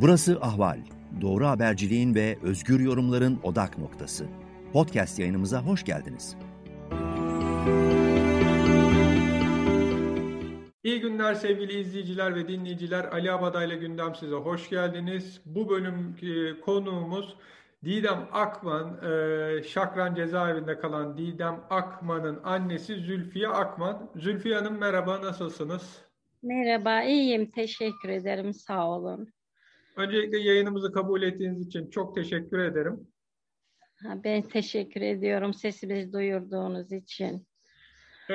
Burası 0.00 0.38
Ahval. 0.40 0.78
Doğru 1.20 1.46
haberciliğin 1.46 2.14
ve 2.14 2.36
özgür 2.42 2.80
yorumların 2.80 3.40
odak 3.42 3.78
noktası. 3.78 4.26
Podcast 4.72 5.18
yayınımıza 5.18 5.62
hoş 5.62 5.84
geldiniz. 5.84 6.36
İyi 10.84 11.00
günler 11.00 11.34
sevgili 11.34 11.80
izleyiciler 11.80 12.34
ve 12.34 12.48
dinleyiciler. 12.48 13.04
Ali 13.04 13.32
Abadayla 13.32 13.76
Gündem 13.76 14.14
size 14.14 14.34
hoş 14.34 14.70
geldiniz. 14.70 15.40
Bu 15.46 15.68
bölümki 15.68 16.60
konuğumuz 16.64 17.36
Didem 17.84 18.28
Akman, 18.32 19.04
e, 19.04 19.62
Şakran 19.62 20.14
cezaevinde 20.14 20.78
kalan 20.78 21.18
Didem 21.18 21.60
Akman'ın 21.70 22.40
annesi 22.44 22.94
Zülfiye 22.94 23.48
Akman. 23.48 24.10
Zülfiye 24.16 24.54
Hanım 24.54 24.78
merhaba, 24.78 25.22
nasılsınız? 25.22 25.98
Merhaba, 26.42 27.02
iyiyim. 27.02 27.50
Teşekkür 27.50 28.08
ederim. 28.08 28.54
Sağ 28.54 28.88
olun. 28.88 29.35
Öncelikle 29.96 30.38
yayınımızı 30.38 30.92
kabul 30.92 31.22
ettiğiniz 31.22 31.66
için 31.66 31.90
çok 31.90 32.14
teşekkür 32.14 32.58
ederim. 32.58 33.08
Ben 34.24 34.42
teşekkür 34.42 35.00
ediyorum 35.00 35.54
sesimizi 35.54 36.12
duyurduğunuz 36.12 36.92
için. 36.92 37.46
Ee, 38.28 38.34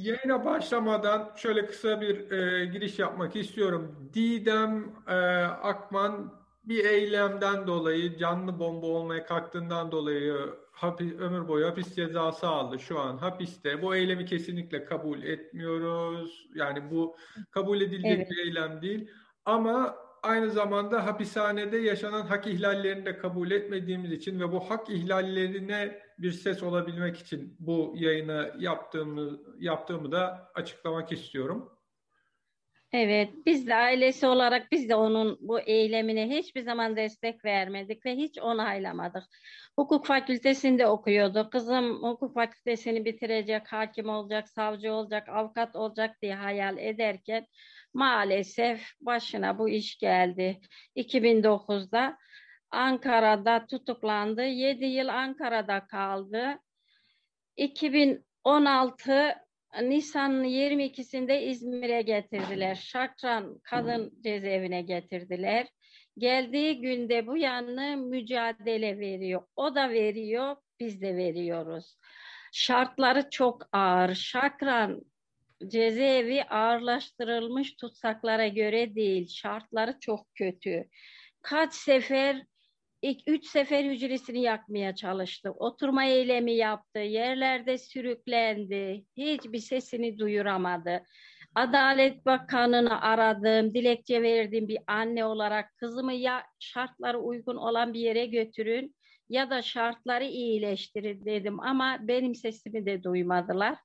yayına 0.00 0.44
başlamadan 0.44 1.32
şöyle 1.36 1.66
kısa 1.66 2.00
bir 2.00 2.30
e, 2.30 2.66
giriş 2.66 2.98
yapmak 2.98 3.36
istiyorum. 3.36 4.10
Didem 4.14 4.92
e, 5.08 5.14
Akman 5.44 6.38
bir 6.64 6.84
eylemden 6.84 7.66
dolayı 7.66 8.18
canlı 8.18 8.58
bomba 8.58 8.86
olmaya 8.86 9.26
kalktığından 9.26 9.92
dolayı 9.92 10.34
hapis, 10.72 11.12
ömür 11.12 11.48
boyu 11.48 11.66
hapis 11.66 11.94
cezası 11.94 12.46
aldı 12.46 12.78
şu 12.78 12.98
an 13.00 13.18
hapiste. 13.18 13.82
Bu 13.82 13.96
eylemi 13.96 14.24
kesinlikle 14.24 14.84
kabul 14.84 15.22
etmiyoruz. 15.22 16.48
Yani 16.54 16.90
bu 16.90 17.16
kabul 17.50 17.80
edilecek 17.80 18.16
evet. 18.16 18.30
bir 18.30 18.46
eylem 18.46 18.82
değil. 18.82 19.10
Ama 19.44 19.96
aynı 20.28 20.50
zamanda 20.50 21.06
hapishanede 21.06 21.78
yaşanan 21.78 22.26
hak 22.26 22.46
ihlallerini 22.46 23.06
de 23.06 23.18
kabul 23.18 23.50
etmediğimiz 23.50 24.12
için 24.12 24.40
ve 24.40 24.52
bu 24.52 24.70
hak 24.70 24.90
ihlallerine 24.90 25.98
bir 26.18 26.32
ses 26.32 26.62
olabilmek 26.62 27.16
için 27.16 27.56
bu 27.58 27.94
yayını 27.96 28.54
yaptığımı, 28.58 29.40
yaptığımı 29.58 30.12
da 30.12 30.50
açıklamak 30.54 31.12
istiyorum. 31.12 31.78
Evet, 32.92 33.30
biz 33.46 33.66
de 33.66 33.74
ailesi 33.74 34.26
olarak 34.26 34.72
biz 34.72 34.88
de 34.88 34.94
onun 34.94 35.38
bu 35.40 35.60
eylemine 35.60 36.28
hiçbir 36.28 36.62
zaman 36.62 36.96
destek 36.96 37.44
vermedik 37.44 38.06
ve 38.06 38.16
hiç 38.16 38.38
onaylamadık. 38.38 39.24
Hukuk 39.76 40.06
fakültesinde 40.06 40.86
okuyordu. 40.86 41.50
Kızım 41.50 42.02
hukuk 42.02 42.34
fakültesini 42.34 43.04
bitirecek, 43.04 43.72
hakim 43.72 44.08
olacak, 44.08 44.48
savcı 44.48 44.92
olacak, 44.92 45.28
avukat 45.28 45.76
olacak 45.76 46.16
diye 46.22 46.34
hayal 46.34 46.78
ederken 46.78 47.46
maalesef 47.94 48.92
başına 49.00 49.58
bu 49.58 49.68
iş 49.68 49.98
geldi. 49.98 50.60
2009'da 50.96 52.18
Ankara'da 52.70 53.66
tutuklandı. 53.66 54.42
7 54.42 54.84
yıl 54.84 55.08
Ankara'da 55.08 55.86
kaldı. 55.86 56.58
2016 57.56 59.34
Nisan 59.82 60.44
22'sinde 60.44 61.40
İzmir'e 61.40 62.02
getirdiler. 62.02 62.74
Şakran 62.74 63.58
kadın 63.62 64.12
cezaevine 64.20 64.82
getirdiler. 64.82 65.66
Geldiği 66.18 66.80
günde 66.80 67.26
bu 67.26 67.36
yanlı 67.36 67.96
mücadele 67.96 68.98
veriyor. 68.98 69.42
O 69.56 69.74
da 69.74 69.90
veriyor, 69.90 70.56
biz 70.80 71.02
de 71.02 71.16
veriyoruz. 71.16 71.96
Şartları 72.52 73.30
çok 73.30 73.68
ağır. 73.72 74.14
Şakran 74.14 75.02
cezaevi 75.66 76.44
ağırlaştırılmış 76.44 77.76
tutsaklara 77.76 78.48
göre 78.48 78.94
değil. 78.94 79.28
Şartları 79.28 80.00
çok 80.00 80.34
kötü. 80.34 80.88
Kaç 81.42 81.74
sefer 81.74 82.42
ilk 83.02 83.20
üç 83.26 83.46
sefer 83.46 83.84
hücresini 83.84 84.42
yakmaya 84.42 84.94
çalıştı. 84.94 85.50
Oturma 85.50 86.04
eylemi 86.04 86.52
yaptı. 86.52 86.98
Yerlerde 86.98 87.78
sürüklendi. 87.78 89.04
Hiçbir 89.16 89.58
sesini 89.58 90.18
duyuramadı. 90.18 91.04
Adalet 91.54 92.26
Bakanı'nı 92.26 93.00
aradım, 93.00 93.74
dilekçe 93.74 94.22
verdim 94.22 94.68
bir 94.68 94.78
anne 94.86 95.24
olarak. 95.24 95.76
Kızımı 95.76 96.12
ya 96.12 96.42
şartları 96.58 97.18
uygun 97.18 97.56
olan 97.56 97.94
bir 97.94 98.00
yere 98.00 98.26
götürün 98.26 98.94
ya 99.28 99.50
da 99.50 99.62
şartları 99.62 100.24
iyileştirin 100.24 101.24
dedim 101.24 101.60
ama 101.60 101.98
benim 102.00 102.34
sesimi 102.34 102.86
de 102.86 103.02
duymadılar. 103.02 103.78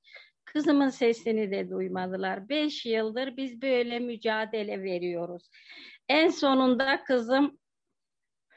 Kızımın 0.44 0.88
sesini 0.88 1.50
de 1.50 1.70
duymadılar. 1.70 2.48
Beş 2.48 2.86
yıldır 2.86 3.36
biz 3.36 3.62
böyle 3.62 3.98
mücadele 3.98 4.82
veriyoruz. 4.82 5.50
En 6.08 6.28
sonunda 6.28 7.04
kızım 7.04 7.58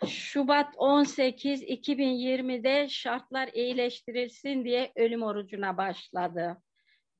Şubat 0.05 0.73
18 0.77 1.63
2020'de 1.63 2.89
şartlar 2.89 3.49
iyileştirilsin 3.53 4.65
diye 4.65 4.91
ölüm 4.95 5.23
orucuna 5.23 5.77
başladı. 5.77 6.57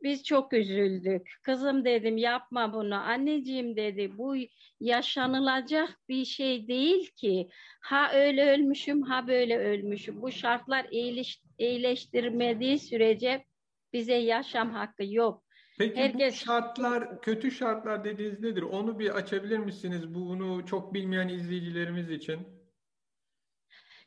Biz 0.03 0.23
çok 0.23 0.53
üzüldük. 0.53 1.31
Kızım 1.44 1.85
dedim 1.85 2.17
yapma 2.17 2.73
bunu. 2.73 2.95
Anneciğim 2.95 3.75
dedi 3.75 4.17
bu 4.17 4.35
yaşanılacak 4.79 6.00
bir 6.09 6.25
şey 6.25 6.67
değil 6.67 7.11
ki. 7.16 7.50
Ha 7.81 8.11
öyle 8.13 8.51
ölmüşüm 8.51 9.01
ha 9.01 9.27
böyle 9.27 9.57
ölmüşüm. 9.57 10.22
Bu 10.22 10.31
şartlar 10.31 10.85
iyileş, 10.91 11.41
iyileştirmediği 11.57 12.79
sürece 12.79 13.45
bize 13.93 14.13
yaşam 14.13 14.71
hakkı 14.71 15.03
yok. 15.05 15.43
Peki 15.79 15.95
Herkes... 15.95 16.33
bu 16.33 16.45
şartlar, 16.45 17.21
kötü 17.21 17.51
şartlar 17.51 18.03
dediğiniz 18.03 18.39
nedir? 18.39 18.61
Onu 18.61 18.99
bir 18.99 19.09
açabilir 19.09 19.57
misiniz? 19.57 20.13
Bunu 20.13 20.65
çok 20.65 20.93
bilmeyen 20.93 21.27
izleyicilerimiz 21.27 22.11
için. 22.11 22.47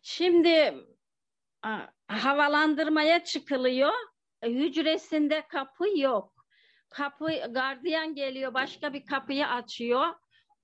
Şimdi 0.02 0.74
havalandırmaya 2.08 3.24
çıkılıyor. 3.24 3.92
Hücresinde 4.44 5.46
kapı 5.48 5.98
yok. 5.98 6.46
Kapı 6.88 7.26
gardiyan 7.50 8.14
geliyor, 8.14 8.54
başka 8.54 8.92
bir 8.92 9.06
kapıyı 9.06 9.46
açıyor. 9.46 10.06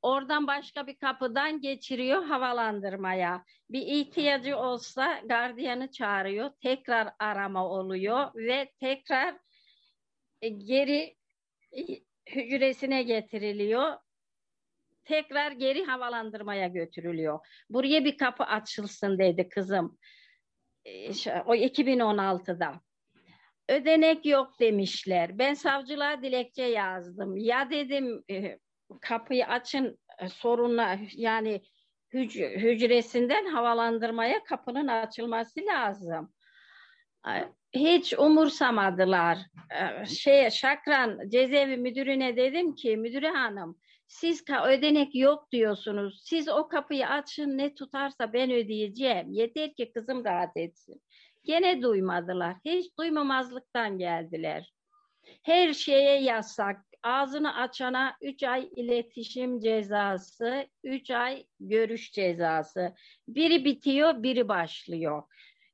Oradan 0.07 0.47
başka 0.47 0.87
bir 0.87 0.97
kapıdan 0.97 1.61
geçiriyor 1.61 2.25
havalandırmaya. 2.25 3.45
Bir 3.71 3.81
ihtiyacı 3.81 4.57
olsa 4.57 5.21
gardiyanı 5.25 5.91
çağırıyor. 5.91 6.51
Tekrar 6.63 7.13
arama 7.19 7.69
oluyor 7.69 8.35
ve 8.35 8.73
tekrar 8.81 9.37
e, 10.43 10.49
geri 10.49 11.17
e, 11.73 11.83
hücresine 12.31 13.03
getiriliyor. 13.03 13.97
Tekrar 15.05 15.53
geri 15.53 15.85
havalandırmaya 15.85 16.69
götürülüyor. 16.69 17.39
Buraya 17.71 18.05
bir 18.05 18.17
kapı 18.17 18.45
açılsın 18.45 19.19
dedi 19.19 19.49
kızım. 19.49 19.99
E, 20.85 21.09
o 21.47 21.55
2016'da. 21.55 22.81
Ödenek 23.69 24.27
yok 24.27 24.61
demişler. 24.61 25.39
Ben 25.39 25.55
savcılığa 25.55 26.23
dilekçe 26.23 26.65
yazdım. 26.65 27.37
Ya 27.37 27.71
dedim 27.71 28.25
kapıyı 29.01 29.47
açın 29.47 29.99
sorunla 30.29 30.99
yani 31.17 31.63
hücresinden 32.15 33.47
havalandırmaya 33.47 34.45
kapının 34.45 34.89
açılması 34.89 35.61
lazım 35.61 36.33
hiç 37.73 38.15
umursamadılar. 38.19 39.39
Ee, 39.75 40.07
şey 40.07 40.51
Şakran 40.51 41.29
cezaevi 41.29 41.77
müdürüne 41.77 42.37
dedim 42.37 42.75
ki 42.75 42.97
müdüre 42.97 43.31
hanım 43.31 43.79
siz 44.07 44.45
ödenek 44.67 45.15
yok 45.15 45.53
diyorsunuz. 45.53 46.23
Siz 46.25 46.49
o 46.49 46.69
kapıyı 46.69 47.09
açın 47.09 47.59
ne 47.59 47.75
tutarsa 47.75 48.33
ben 48.33 48.51
ödeyeceğim. 48.51 49.33
Yeter 49.33 49.75
ki 49.75 49.93
kızım 49.93 50.25
rahat 50.25 50.57
etsin. 50.57 51.03
Gene 51.45 51.83
duymadılar. 51.83 52.57
Hiç 52.65 52.99
duymamazlıktan 52.99 53.99
geldiler. 53.99 54.73
Her 55.43 55.73
şeye 55.73 56.23
yasak. 56.23 56.77
Ağzını 57.07 57.57
açana 57.57 58.17
3 58.23 58.43
ay 58.43 58.69
iletişim 58.77 59.61
cezası, 59.61 60.67
3 60.85 61.11
ay 61.11 61.47
görüş 61.61 62.13
cezası. 62.13 62.95
Biri 63.29 63.65
bitiyor, 63.65 64.23
biri 64.23 64.49
başlıyor. 64.49 65.23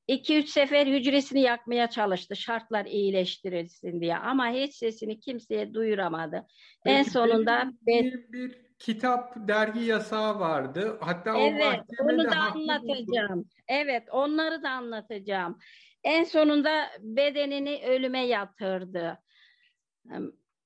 İki 0.09 0.39
üç 0.39 0.49
sefer 0.49 0.87
hücresini 0.87 1.41
yakmaya 1.41 1.91
çalıştı 1.91 2.37
şartlar 2.37 2.87
iyileştirilsin 2.87 4.01
diye 4.01 4.17
ama 4.17 4.49
hiç 4.49 4.75
sesini 4.75 5.21
kimseye 5.21 5.75
duyuramadı. 5.75 6.47
Peki, 6.85 6.97
en 6.97 7.03
sonunda 7.03 7.73
bir, 7.87 8.33
bir 8.33 8.59
kitap 8.79 9.35
dergi 9.37 9.81
yasağı 9.81 10.41
vardı. 10.41 10.99
Hatta 11.01 11.39
evet, 11.39 11.81
o 12.01 12.05
onu 12.05 12.25
da 12.25 12.37
anlatacağım. 12.37 13.39
Buldu. 13.39 13.49
Evet, 13.69 14.03
onları 14.11 14.63
da 14.63 14.71
anlatacağım. 14.71 15.59
En 16.05 16.25
sonunda 16.25 16.91
bedenini 17.01 17.83
ölüme 17.87 18.27
yatırdı. 18.27 19.19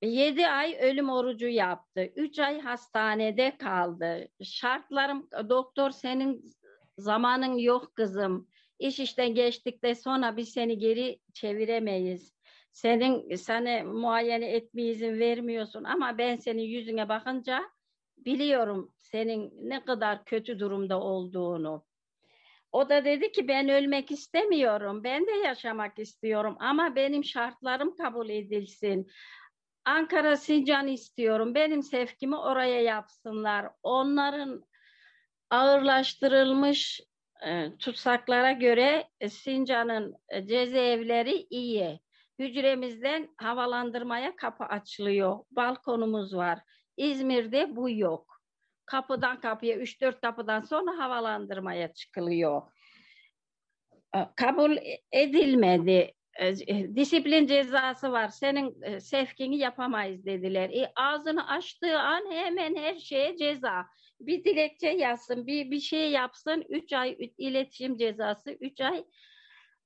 Yedi 0.02 0.48
ay 0.48 0.78
ölüm 0.80 1.10
orucu 1.10 1.48
yaptı. 1.48 2.12
Üç 2.16 2.38
ay 2.38 2.60
hastanede 2.60 3.56
kaldı. 3.56 4.28
Şartlarım, 4.42 5.28
doktor 5.48 5.90
senin 5.90 6.44
zamanın 6.98 7.58
yok 7.58 7.94
kızım 7.94 8.48
İş 8.78 9.00
işten 9.00 9.34
geçtikten 9.34 9.92
sonra 9.92 10.36
biz 10.36 10.48
seni 10.48 10.78
geri 10.78 11.20
çeviremeyiz. 11.34 12.36
Senin 12.72 13.34
seni 13.34 13.82
muayene 13.82 14.52
etmeye 14.52 14.90
izin 14.90 15.18
vermiyorsun 15.18 15.84
ama 15.84 16.18
ben 16.18 16.36
senin 16.36 16.62
yüzüne 16.62 17.08
bakınca 17.08 17.70
biliyorum 18.16 18.92
senin 18.98 19.70
ne 19.70 19.84
kadar 19.84 20.24
kötü 20.24 20.58
durumda 20.58 21.00
olduğunu. 21.00 21.84
O 22.72 22.88
da 22.88 23.04
dedi 23.04 23.32
ki 23.32 23.48
ben 23.48 23.68
ölmek 23.68 24.10
istemiyorum. 24.10 25.04
Ben 25.04 25.26
de 25.26 25.30
yaşamak 25.30 25.98
istiyorum 25.98 26.56
ama 26.60 26.96
benim 26.96 27.24
şartlarım 27.24 27.96
kabul 27.96 28.28
edilsin. 28.28 29.10
Ankara 29.86 30.36
Sincan 30.36 30.88
istiyorum. 30.88 31.54
Benim 31.54 31.82
sevkimi 31.82 32.36
oraya 32.36 32.82
yapsınlar. 32.82 33.70
Onların 33.82 34.64
ağırlaştırılmış 35.50 37.00
e, 37.46 37.76
tutsaklara 37.78 38.52
göre 38.52 39.08
e, 39.20 39.28
Sincan'ın 39.28 40.14
e, 40.28 40.46
cezaevleri 40.46 41.46
iyi. 41.50 42.00
Hücremizden 42.38 43.28
havalandırmaya 43.36 44.36
kapı 44.36 44.64
açılıyor. 44.64 45.38
Balkonumuz 45.50 46.36
var. 46.36 46.58
İzmir'de 46.96 47.76
bu 47.76 47.90
yok. 47.90 48.40
Kapıdan 48.86 49.40
kapıya 49.40 49.76
3-4 49.76 50.20
kapıdan 50.20 50.60
sonra 50.60 50.98
havalandırmaya 50.98 51.92
çıkılıyor. 51.92 52.62
E, 54.16 54.18
kabul 54.36 54.76
edilmedi. 55.12 56.12
E, 56.38 56.96
disiplin 56.96 57.46
cezası 57.46 58.12
var. 58.12 58.28
Senin 58.28 58.82
e, 58.82 59.00
sevkini 59.00 59.58
yapamayız 59.58 60.26
dediler. 60.26 60.70
E, 60.70 60.92
ağzını 60.96 61.48
açtığı 61.48 61.98
an 61.98 62.30
hemen 62.30 62.76
her 62.76 62.94
şeye 62.98 63.36
ceza. 63.36 63.86
Bir 64.20 64.44
dilekçe 64.44 64.88
yazsın, 64.88 65.46
bir, 65.46 65.70
bir 65.70 65.80
şey 65.80 66.10
yapsın. 66.10 66.64
Üç 66.68 66.92
ay 66.92 67.16
iletişim 67.38 67.96
cezası, 67.96 68.50
üç 68.60 68.80
ay 68.80 69.04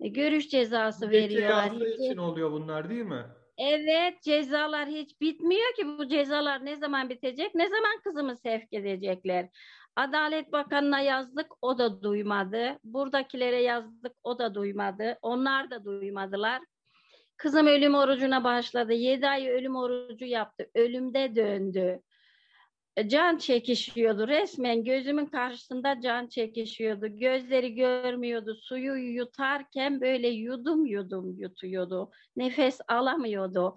görüş 0.01 0.49
cezası 0.49 1.11
Dilekçe 1.11 1.37
veriyorlar. 1.37 1.67
yazdığı 1.67 1.91
için 1.91 2.17
oluyor 2.17 2.53
bunlar 2.53 2.91
değil 2.91 3.03
mi? 3.05 3.25
Evet 3.59 4.23
cezalar 4.23 4.89
hiç 4.89 5.21
bitmiyor 5.21 5.75
ki 5.75 5.87
bu 5.99 6.09
cezalar 6.09 6.65
ne 6.65 6.77
zaman 6.77 7.11
bitecek 7.11 7.55
ne 7.55 7.69
zaman 7.69 8.01
kızımı 8.05 8.37
sevk 8.37 8.73
edecekler. 8.73 9.49
Adalet 9.97 10.53
Bakanı'na 10.53 11.01
yazdık 11.01 11.47
o 11.63 11.79
da 11.79 12.03
duymadı. 12.03 12.79
Buradakilere 12.85 13.63
yazdık 13.63 14.13
o 14.25 14.39
da 14.39 14.55
duymadı. 14.55 15.19
Onlar 15.23 15.71
da 15.71 15.85
duymadılar. 15.85 16.63
Kızım 17.37 17.67
ölüm 17.67 17.95
orucuna 17.95 18.45
başladı. 18.45 18.93
Yedi 18.93 19.29
ay 19.29 19.49
ölüm 19.49 19.77
orucu 19.77 20.25
yaptı. 20.25 20.71
Ölümde 20.75 21.37
döndü. 21.37 22.01
Can 23.07 23.39
çekişiyordu 23.39 24.29
resmen 24.29 24.85
gözümün 24.85 25.27
karşısında 25.27 26.01
can 26.01 26.27
çekişiyordu. 26.27 27.07
Gözleri 27.09 27.75
görmüyordu. 27.75 28.55
Suyu 28.55 28.95
yutarken 28.95 30.01
böyle 30.01 30.29
yudum 30.29 30.87
yudum 30.87 31.35
yutuyordu. 31.39 32.11
Nefes 32.37 32.81
alamıyordu. 32.89 33.77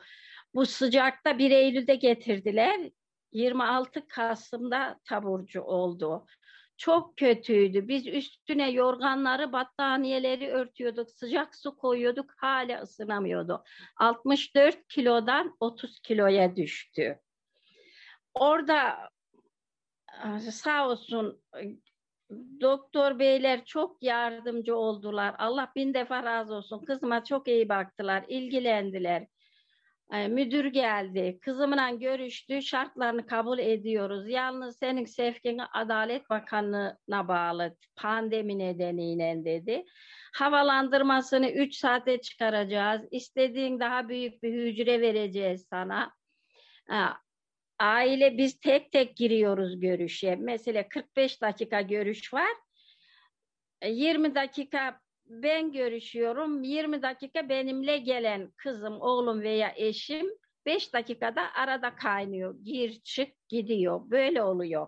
Bu 0.56 0.66
sıcakta 0.66 1.38
1 1.38 1.52
Eylül'de 1.52 1.96
getirdiler. 1.96 2.90
26 3.34 4.08
Kasım'da 4.08 5.00
taburcu 5.06 5.62
oldu. 5.62 6.26
Çok 6.78 7.18
kötüydü. 7.18 7.88
Biz 7.88 8.08
üstüne 8.08 8.72
yorganları, 8.72 9.54
battaniyeleri 9.54 10.50
örtüyorduk. 10.50 11.10
Sıcak 11.10 11.56
su 11.56 11.78
koyuyorduk. 11.78 12.34
Hala 12.38 12.82
ısınamıyordu. 12.82 13.64
64 13.98 14.88
kilodan 14.88 15.58
30 15.60 16.00
kiloya 16.00 16.56
düştü. 16.56 17.20
Orada 18.34 19.10
sağ 20.40 20.90
olsun 20.90 21.44
doktor 22.62 23.20
beyler 23.20 23.66
çok 23.66 24.04
yardımcı 24.04 24.76
oldular. 24.76 25.36
Allah 25.38 25.72
bin 25.76 25.94
defa 25.94 26.24
razı 26.24 26.54
olsun. 26.54 26.86
Kızıma 26.86 27.24
çok 27.24 27.48
iyi 27.48 27.70
baktılar, 27.70 28.26
ilgilendiler. 28.28 29.28
Müdür 30.14 30.66
geldi, 30.66 31.40
kızımla 31.42 31.90
görüştü, 31.90 32.62
şartlarını 32.62 33.26
kabul 33.26 33.60
ediyoruz. 33.60 34.30
Yalnız 34.30 34.78
senin 34.78 35.06
sevkini 35.06 35.66
Adalet 35.66 36.30
Bakanlığı'na 36.30 37.28
bağlı 37.28 37.76
pandemi 37.96 38.60
nedeniyle 38.60 39.46
dedi. 39.46 39.84
Havalandırmasını 40.34 41.50
3 41.50 41.76
saate 41.76 42.22
çıkaracağız. 42.22 43.02
İstediğin 43.12 43.80
daha 43.80 44.10
büyük 44.10 44.44
bir 44.44 44.54
hücre 44.54 45.02
vereceğiz 45.02 45.68
sana 45.70 46.14
aile 47.80 48.38
biz 48.38 48.60
tek 48.60 48.92
tek 48.92 49.18
giriyoruz 49.18 49.80
görüşe. 49.80 50.36
Mesela 50.36 50.90
45 50.90 51.42
dakika 51.42 51.82
görüş 51.82 52.34
var. 52.34 52.54
20 53.86 54.28
e, 54.28 54.36
dakika 54.36 55.00
ben 55.26 55.72
görüşüyorum. 55.72 56.64
20 56.64 57.02
dakika 57.02 57.50
benimle 57.50 57.98
gelen 57.98 58.52
kızım, 58.58 59.02
oğlum 59.02 59.42
veya 59.42 59.74
eşim 59.76 60.28
5 60.66 60.94
dakikada 60.94 61.54
arada 61.54 61.96
kaynıyor. 61.96 62.56
Gir 62.64 63.02
çık 63.04 63.50
gidiyor. 63.50 64.02
Böyle 64.12 64.44
oluyor. 64.44 64.88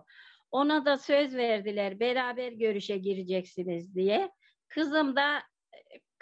Ona 0.50 0.84
da 0.84 0.96
söz 0.98 1.36
verdiler. 1.36 2.00
Beraber 2.00 2.52
görüşe 2.52 2.98
gireceksiniz 2.98 3.94
diye. 3.94 4.30
Kızım 4.68 5.16
da 5.16 5.42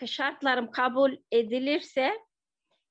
e, 0.02 0.06
şartlarım 0.06 0.70
kabul 0.70 1.12
edilirse 1.32 2.12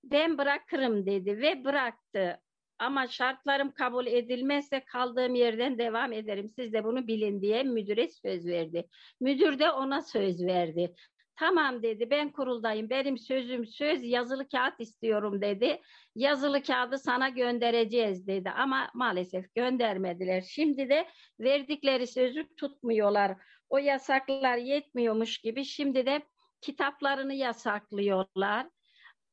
ben 0.04 0.38
bırakırım 0.38 1.06
dedi 1.06 1.42
ve 1.42 1.64
bıraktı. 1.66 2.40
Ama 2.80 3.08
şartlarım 3.08 3.72
kabul 3.72 4.08
edilmezse 4.08 4.86
kaldığım 4.86 5.36
yerden 5.36 5.78
devam 5.78 6.14
ederim. 6.14 6.50
Siz 6.50 6.74
de 6.74 6.84
bunu 6.84 7.08
bilin 7.08 7.42
diye 7.42 7.64
müdüre 7.64 8.08
söz 8.10 8.46
verdi. 8.46 8.88
Müdür 9.20 9.60
de 9.60 9.72
ona 9.72 10.02
söz 10.02 10.46
verdi. 10.46 10.96
Tamam 11.36 11.84
dedi 11.84 12.10
ben 12.10 12.32
kuruldayım 12.32 12.90
benim 12.90 13.18
sözüm 13.18 13.66
söz 13.66 14.04
yazılı 14.04 14.48
kağıt 14.50 14.80
istiyorum 14.80 15.42
dedi. 15.42 15.82
Yazılı 16.16 16.64
kağıdı 16.64 16.98
sana 16.98 17.30
göndereceğiz 17.30 18.28
dedi 18.28 18.50
ama 18.50 18.90
maalesef 18.94 19.56
göndermediler. 19.56 20.42
Şimdi 20.42 20.90
de 20.90 21.08
verdikleri 21.40 22.08
sözü 22.08 22.56
tutmuyorlar. 22.56 23.38
O 23.70 23.78
yasaklar 23.78 24.58
yetmiyormuş 24.58 25.38
gibi 25.38 25.66
şimdi 25.66 26.06
de 26.06 26.22
kitaplarını 26.62 27.34
yasaklıyorlar 27.34 28.68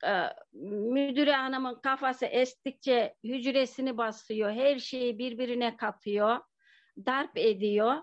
e, 0.07 0.13
müdüre 0.63 1.33
hanımın 1.33 1.81
kafası 1.81 2.27
estikçe 2.27 3.15
hücresini 3.25 3.99
basıyor. 3.99 4.51
Her 4.51 4.79
şeyi 4.79 5.19
birbirine 5.19 5.77
katıyor. 5.77 6.39
Darp 7.07 7.39
ediyor. 7.39 7.97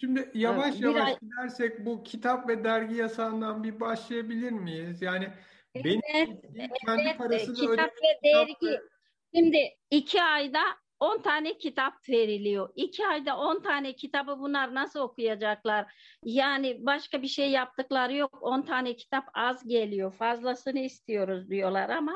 Şimdi 0.00 0.30
yavaş 0.34 0.80
yavaş 0.80 1.08
ay... 1.08 1.16
gidersek 1.20 1.86
bu 1.86 2.02
kitap 2.02 2.48
ve 2.48 2.64
dergi 2.64 2.94
yasağından 2.94 3.64
bir 3.64 3.80
başlayabilir 3.80 4.52
miyiz? 4.52 5.02
Yani 5.02 5.28
evet, 5.74 5.84
benim 5.84 6.00
kendi 6.86 7.02
evet, 7.02 7.18
parasını 7.18 7.54
kitap 7.54 7.90
ve 7.90 8.28
dergi. 8.28 8.80
Şimdi 9.34 9.58
iki 9.90 10.22
ayda 10.22 10.60
10 11.00 11.22
tane 11.22 11.58
kitap 11.58 12.08
veriliyor. 12.08 12.70
İki 12.74 13.06
ayda 13.06 13.38
10 13.38 13.62
tane 13.62 13.92
kitabı 13.92 14.38
bunlar 14.38 14.74
nasıl 14.74 15.00
okuyacaklar? 15.00 15.92
Yani 16.24 16.86
başka 16.86 17.22
bir 17.22 17.28
şey 17.28 17.50
yaptıkları 17.50 18.16
yok. 18.16 18.38
10 18.40 18.62
tane 18.62 18.96
kitap 18.96 19.24
az 19.34 19.68
geliyor. 19.68 20.12
Fazlasını 20.12 20.78
istiyoruz 20.78 21.50
diyorlar 21.50 21.88
ama 21.88 22.14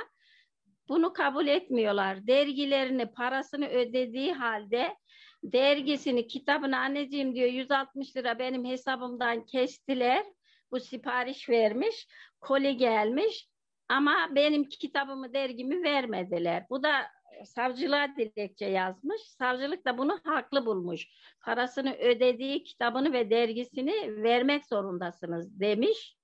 bunu 0.88 1.12
kabul 1.12 1.46
etmiyorlar. 1.46 2.26
Dergilerini, 2.26 3.06
parasını 3.06 3.68
ödediği 3.68 4.32
halde 4.32 4.96
dergisini, 5.42 6.26
kitabını 6.26 6.78
anneciğim 6.78 7.34
diyor 7.34 7.49
160 7.49 8.16
lira 8.16 8.38
benim 8.38 8.64
hesabımdan 8.64 9.46
kestiler. 9.46 10.26
Bu 10.70 10.80
sipariş 10.80 11.49
vermiş, 11.49 12.06
koli 12.40 12.76
gelmiş 12.76 13.49
ama 13.88 14.28
benim 14.34 14.68
kitabımı, 14.68 15.32
dergimi 15.32 15.82
vermediler. 15.82 16.66
Bu 16.70 16.82
da 16.82 17.06
savcılığa 17.44 18.16
dilekçe 18.16 18.66
yazmış. 18.66 19.22
Savcılık 19.22 19.87
da 19.87 19.99
bunu 19.99 20.20
haklı 20.25 20.66
bulmuş. 20.66 21.08
Parasını 21.40 21.94
ödediği 21.94 22.64
kitabını 22.64 23.12
ve 23.12 23.30
dergisini 23.30 24.22
vermek 24.22 24.66
zorundasınız 24.66 25.61
demiş 25.61 26.16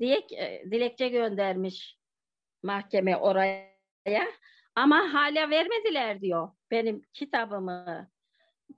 diye 0.00 0.26
e, 0.36 0.70
dilekçe 0.70 1.08
göndermiş 1.08 1.98
mahkeme 2.62 3.16
oraya. 3.16 4.26
Ama 4.74 5.14
hala 5.14 5.50
vermediler 5.50 6.20
diyor. 6.20 6.48
Benim 6.70 7.02
kitabımı, 7.12 8.10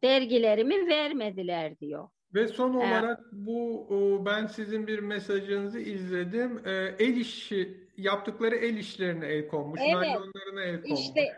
dergilerimi 0.02 0.88
vermediler 0.88 1.80
diyor. 1.80 2.08
Ve 2.34 2.48
son 2.48 2.74
olarak 2.74 3.20
bu 3.32 4.22
ben 4.26 4.46
sizin 4.46 4.86
bir 4.86 4.98
mesajınızı 4.98 5.80
izledim. 5.80 6.62
E, 6.66 6.94
el 6.98 7.16
işi 7.16 7.88
yaptıkları 7.96 8.54
el 8.54 8.76
işlerine 8.76 9.26
el 9.26 9.48
konmuş, 9.48 9.80
evet, 9.82 9.94
naylonlarına 9.94 10.62
el 10.62 10.82
konmuş. 10.82 11.00
İşte 11.00 11.34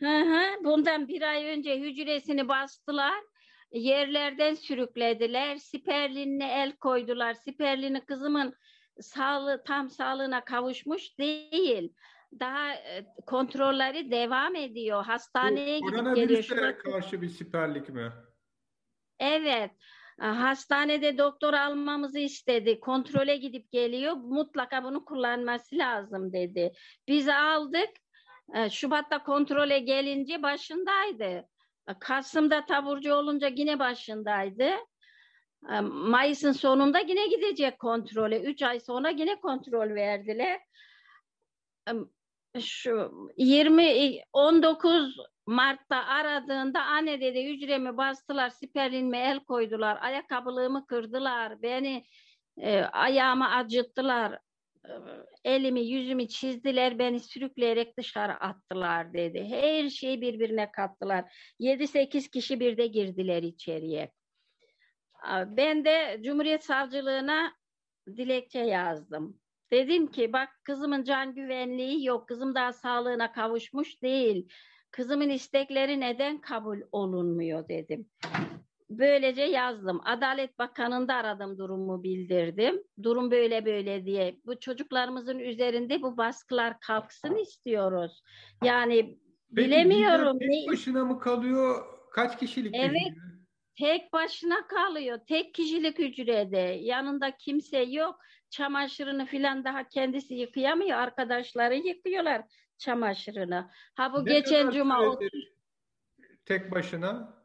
Hı 0.00 0.20
hı, 0.20 0.64
bundan 0.64 1.08
bir 1.08 1.22
ay 1.22 1.46
önce 1.46 1.80
hücresini 1.80 2.48
bastılar. 2.48 3.20
Yerlerden 3.72 4.54
sürüklediler. 4.54 5.56
Siperlinine 5.56 6.62
el 6.62 6.76
koydular. 6.76 7.34
Siperlini 7.34 8.04
kızımın 8.04 8.54
sağlığı 9.00 9.62
tam 9.66 9.90
sağlığına 9.90 10.44
kavuşmuş 10.44 11.18
değil. 11.18 11.92
Daha 12.40 12.72
e, 12.72 13.06
kontrolleri 13.26 14.10
devam 14.10 14.56
ediyor. 14.56 15.04
Hastaneye 15.04 15.80
Bu, 15.80 15.86
gidip 15.86 16.16
geliyor. 16.16 16.48
Koronavirüse 16.48 16.78
karşı 16.78 17.22
bir 17.22 17.28
siperlik 17.28 17.88
mi? 17.88 18.12
Evet. 19.18 19.70
Hastanede 20.18 21.18
doktor 21.18 21.54
almamızı 21.54 22.18
istedi. 22.18 22.80
Kontrole 22.80 23.36
gidip 23.36 23.70
geliyor. 23.72 24.12
Mutlaka 24.12 24.84
bunu 24.84 25.04
kullanması 25.04 25.76
lazım 25.76 26.32
dedi. 26.32 26.72
Biz 27.08 27.28
aldık. 27.28 27.90
Şubat'ta 28.70 29.22
kontrole 29.22 29.78
gelince 29.78 30.42
başındaydı. 30.42 31.48
Kasım'da 32.00 32.66
taburcu 32.66 33.14
olunca 33.14 33.48
yine 33.48 33.78
başındaydı. 33.78 34.70
E, 35.70 35.80
Mayıs'ın 35.80 36.52
sonunda 36.52 36.98
yine 36.98 37.26
gidecek 37.26 37.78
kontrole. 37.78 38.40
Üç 38.40 38.62
ay 38.62 38.80
sonra 38.80 39.08
yine 39.08 39.40
kontrol 39.40 39.94
verdiler. 39.94 40.60
E, 42.54 42.60
şu 42.60 43.12
20 43.36 44.22
19 44.32 45.16
Mart'ta 45.46 45.96
aradığında 45.96 46.82
anne 46.82 47.20
dedi 47.20 47.44
hücremi 47.44 47.96
bastılar, 47.96 48.50
sipelinme 48.50 49.18
el 49.18 49.40
koydular, 49.40 49.98
ayakkabılığımı 50.00 50.86
kırdılar, 50.86 51.62
beni 51.62 52.04
e, 52.58 52.80
ayağımı 52.80 53.54
acıttılar, 53.54 54.38
e, 54.84 54.92
elimi 55.44 55.80
yüzümü 55.80 56.28
çizdiler, 56.28 56.98
beni 56.98 57.20
sürükleyerek 57.20 57.96
dışarı 57.98 58.32
attılar 58.32 59.12
dedi. 59.12 59.44
Her 59.48 59.88
şeyi 59.88 60.20
birbirine 60.20 60.72
kattılar. 60.72 61.52
7-8 61.60 62.30
kişi 62.30 62.60
bir 62.60 62.76
de 62.76 62.86
girdiler 62.86 63.42
içeriye. 63.42 64.10
Ben 65.46 65.84
de 65.84 66.20
Cumhuriyet 66.24 66.64
Savcılığına 66.64 67.52
dilekçe 68.16 68.58
yazdım. 68.58 69.40
Dedim 69.72 70.06
ki 70.06 70.32
bak 70.32 70.48
kızımın 70.64 71.04
can 71.04 71.34
güvenliği 71.34 72.06
yok, 72.06 72.28
kızım 72.28 72.54
daha 72.54 72.72
sağlığına 72.72 73.32
kavuşmuş 73.32 74.02
değil. 74.02 74.48
Kızımın 74.90 75.28
istekleri 75.28 76.00
neden 76.00 76.40
kabul 76.40 76.78
olunmuyor 76.92 77.68
dedim. 77.68 78.06
Böylece 78.90 79.42
yazdım. 79.42 80.00
Adalet 80.04 80.58
Bakanı'nda 80.58 81.14
aradım 81.14 81.58
durumu 81.58 82.02
bildirdim. 82.02 82.82
Durum 83.02 83.30
böyle 83.30 83.66
böyle 83.66 84.04
diye. 84.06 84.36
Bu 84.46 84.60
çocuklarımızın 84.60 85.38
üzerinde 85.38 86.02
bu 86.02 86.16
baskılar 86.16 86.80
kalksın 86.80 87.34
istiyoruz. 87.34 88.22
Yani 88.64 89.18
Peki, 89.56 89.68
bilemiyorum. 89.68 90.38
Tek 90.38 90.68
başına 90.72 91.04
mı 91.04 91.20
kalıyor? 91.20 91.84
Kaç 92.12 92.38
kişilik? 92.38 92.74
Evet. 92.74 92.90
Hücre? 92.90 93.29
Tek 93.74 94.12
başına 94.12 94.66
kalıyor. 94.66 95.18
Tek 95.26 95.54
kişilik 95.54 95.98
hücrede. 95.98 96.78
Yanında 96.80 97.36
kimse 97.36 97.78
yok. 97.78 98.20
Çamaşırını 98.50 99.26
filan 99.26 99.64
daha 99.64 99.88
kendisi 99.88 100.34
yıkayamıyor. 100.34 100.98
Arkadaşları 100.98 101.74
yıkıyorlar 101.74 102.42
çamaşırını. 102.78 103.70
Ha 103.94 104.12
bu 104.12 104.26
ne 104.26 104.32
geçen 104.32 104.70
cuma 104.70 105.18
tek 106.44 106.70
başına 106.70 107.40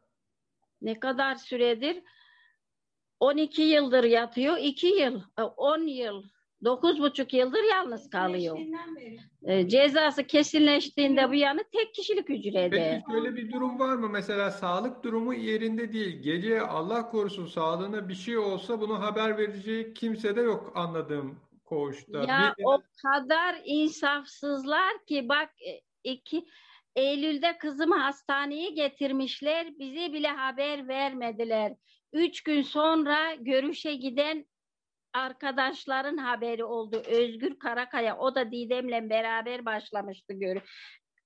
ne 0.82 1.00
kadar 1.00 1.34
süredir 1.34 2.02
12 3.20 3.62
yıldır 3.62 4.04
yatıyor. 4.04 4.56
2 4.56 4.86
yıl, 4.86 5.22
10 5.56 5.86
e, 5.86 5.90
yıl, 5.90 6.22
9 6.64 7.00
buçuk 7.00 7.34
yıldır 7.34 7.62
yalnız 7.70 8.10
kalıyor. 8.10 8.58
E, 9.42 9.68
cezası 9.68 10.24
kesinleştiğinde 10.24 11.30
bu 11.30 11.34
yanı 11.34 11.64
tek 11.72 11.94
kişilik 11.94 12.28
hücrede. 12.28 13.02
Peki 13.06 13.12
şöyle 13.12 13.36
bir 13.36 13.52
durum 13.52 13.78
var 13.78 13.96
mı? 13.96 14.08
Mesela 14.08 14.50
sağlık 14.50 15.04
durumu 15.04 15.34
yerinde 15.34 15.92
değil. 15.92 16.22
Gece 16.22 16.60
Allah 16.60 17.10
korusun 17.10 17.46
sağlığına 17.46 18.08
bir 18.08 18.14
şey 18.14 18.38
olsa 18.38 18.80
bunu 18.80 19.00
haber 19.00 19.38
verecek 19.38 19.96
kimse 19.96 20.36
de 20.36 20.40
yok 20.40 20.72
anladığım 20.74 21.40
koğuşta. 21.64 22.18
Ya 22.18 22.54
bir... 22.58 22.64
o 22.64 22.78
kadar 23.02 23.60
insafsızlar 23.64 25.04
ki 25.06 25.28
bak 25.28 25.50
e, 25.62 25.80
iki 26.04 26.46
Eylül'de 26.96 27.58
kızımı 27.58 27.96
hastaneye 27.96 28.70
getirmişler. 28.70 29.78
Bize 29.78 30.12
bile 30.12 30.28
haber 30.28 30.88
vermediler. 30.88 31.72
Üç 32.12 32.42
gün 32.42 32.62
sonra 32.62 33.34
görüşe 33.34 33.94
giden 33.94 34.46
arkadaşların 35.16 36.16
haberi 36.16 36.64
oldu. 36.64 37.02
Özgür 37.06 37.58
Karakaya 37.58 38.18
o 38.18 38.34
da 38.34 38.52
Didem'le 38.52 39.10
beraber 39.10 39.64
başlamıştı 39.64 40.32
gör 40.32 40.56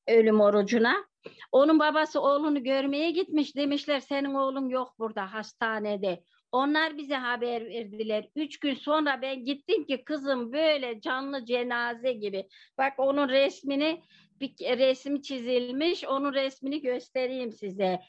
ölüm 0.08 0.40
orucuna. 0.40 1.04
Onun 1.52 1.78
babası 1.78 2.20
oğlunu 2.20 2.62
görmeye 2.62 3.10
gitmiş 3.10 3.56
demişler 3.56 4.00
senin 4.00 4.34
oğlun 4.34 4.68
yok 4.68 4.94
burada 4.98 5.32
hastanede. 5.32 6.22
Onlar 6.52 6.98
bize 6.98 7.14
haber 7.14 7.66
verdiler. 7.66 8.28
Üç 8.36 8.60
gün 8.60 8.74
sonra 8.74 9.22
ben 9.22 9.44
gittim 9.44 9.84
ki 9.84 10.04
kızım 10.04 10.52
böyle 10.52 11.00
canlı 11.00 11.44
cenaze 11.44 12.12
gibi. 12.12 12.48
Bak 12.78 12.92
onun 12.98 13.28
resmini 13.28 14.02
bir 14.40 14.78
resim 14.78 15.20
çizilmiş. 15.20 16.04
Onun 16.04 16.34
resmini 16.34 16.80
göstereyim 16.80 17.52
size. 17.52 18.00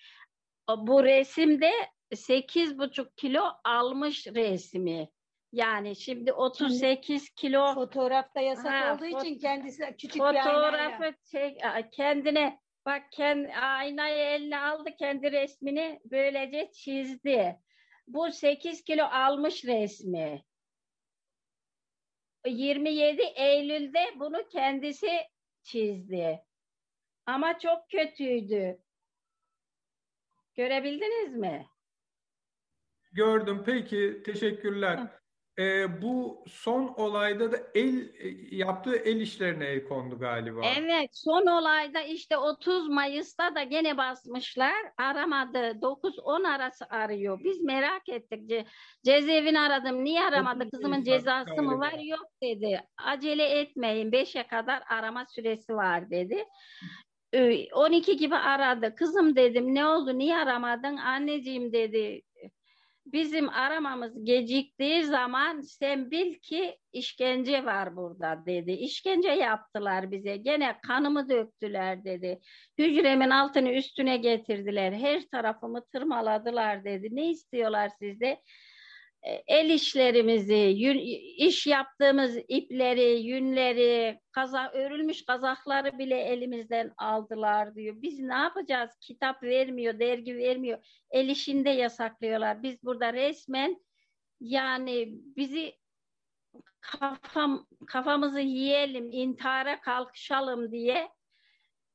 Bu 0.78 1.04
resimde 1.04 1.72
sekiz 2.16 2.80
buçuk 2.80 3.18
kilo 3.18 3.44
almış 3.64 4.28
resmi. 4.28 5.10
Yani 5.52 5.96
şimdi 5.96 6.34
38 6.34 7.30
kilo 7.30 7.74
fotoğrafta 7.74 8.42
yasak 8.42 8.74
ha, 8.74 8.96
olduğu 8.96 9.06
için 9.06 9.40
kendisi 9.40 9.96
küçük 9.98 10.18
fotoğrafı 10.18 11.04
bir 11.04 11.16
çek, 11.24 11.62
kendine 11.92 12.60
bak 12.86 13.12
kendi 13.12 13.54
aynayı 13.54 14.18
eline 14.18 14.60
aldı 14.60 14.90
kendi 15.00 15.32
resmini 15.32 16.00
böylece 16.06 16.72
çizdi. 16.72 17.60
Bu 18.08 18.32
8 18.32 18.84
kilo 18.84 19.04
almış 19.04 19.66
resmi. 19.66 20.46
27 22.48 23.22
Eylül'de 23.22 24.00
bunu 24.16 24.48
kendisi 24.48 25.10
çizdi. 25.64 26.46
Ama 27.26 27.60
çok 27.60 27.90
kötüydü. 27.90 28.80
Görebildiniz 30.56 31.36
mi? 31.36 31.68
Gördüm. 33.12 33.64
Peki. 33.66 34.24
Teşekkürler. 34.26 35.21
E, 35.62 36.02
bu 36.02 36.44
son 36.48 36.94
olayda 36.98 37.52
da 37.52 37.58
el 37.76 37.98
e, 37.98 38.56
yaptığı 38.56 38.96
el 38.96 39.22
işlerine 39.22 39.66
el 39.66 39.84
kondu 39.84 40.20
galiba. 40.20 40.62
Evet, 40.80 41.10
son 41.14 41.46
olayda 41.46 42.02
işte 42.02 42.38
30 42.38 42.90
Mayıs'ta 42.90 43.56
da 43.56 43.64
gene 43.64 43.98
basmışlar. 43.98 44.76
Aramadı. 44.98 45.58
9-10 45.58 46.48
arası 46.48 46.86
arıyor. 46.90 47.40
Biz 47.44 47.64
merak 47.64 48.10
ettik. 48.10 48.50
Ce 48.50 48.66
cezaevini 49.06 49.60
aradım. 49.60 50.04
Niye 50.04 50.22
aramadı? 50.22 50.70
Kızımın 50.70 51.04
cezası 51.04 51.56
galiba. 51.56 51.62
mı 51.62 51.80
var? 51.80 52.00
Yok 52.00 52.28
dedi. 52.44 52.82
Acele 52.98 53.60
etmeyin. 53.60 54.12
5'e 54.12 54.48
kadar 54.48 54.84
arama 54.90 55.26
süresi 55.26 55.76
var 55.76 56.10
dedi. 56.10 56.46
12 57.74 58.18
gibi 58.18 58.36
aradı. 58.36 58.96
Kızım 58.96 59.36
dedim 59.36 59.76
ne 59.76 59.86
oldu? 59.86 60.18
Niye 60.18 60.38
aramadın? 60.38 60.98
Anneciğim 60.98 61.74
dedi 61.74 62.22
bizim 63.06 63.50
aramamız 63.50 64.26
geciktiği 64.26 65.04
zaman 65.04 65.62
sen 65.62 66.12
bil 66.12 66.34
ki 66.34 66.78
işkence 66.94 67.66
var 67.66 67.96
burada 67.96 68.44
dedi. 68.46 68.72
İşkence 68.72 69.30
yaptılar 69.30 70.12
bize. 70.12 70.38
Gene 70.38 70.80
kanımı 70.88 71.30
döktüler 71.30 72.04
dedi. 72.04 72.40
Hücremin 72.78 73.30
altını 73.30 73.70
üstüne 73.72 74.18
getirdiler. 74.18 74.92
Her 74.94 75.22
tarafımı 75.28 75.86
tırmaladılar 75.86 76.84
dedi. 76.84 77.08
Ne 77.12 77.30
istiyorlar 77.30 77.92
sizde? 78.00 78.42
E, 79.24 79.44
el 79.48 79.70
işlerimizi, 79.70 80.54
yün, 80.56 80.98
iş 81.48 81.68
yaptığımız 81.68 82.38
ipleri, 82.48 83.22
yünleri, 83.22 84.20
kaza, 84.32 84.72
örülmüş 84.72 85.26
kazakları 85.26 85.98
bile 85.98 86.20
elimizden 86.20 86.94
aldılar 86.98 87.76
diyor. 87.76 87.96
Biz 88.02 88.20
ne 88.20 88.36
yapacağız? 88.36 88.92
Kitap 89.02 89.44
vermiyor, 89.44 90.00
dergi 90.00 90.38
vermiyor. 90.38 90.80
El 91.12 91.30
işinde 91.30 91.70
yasaklıyorlar. 91.70 92.64
Biz 92.64 92.84
burada 92.84 93.14
resmen 93.14 93.82
yani 94.40 95.08
bizi 95.12 95.74
kafam 96.82 97.68
kafamızı 97.88 98.40
yiyelim, 98.40 99.12
intihara 99.12 99.82
kalkışalım 99.82 100.72
diye 100.72 101.10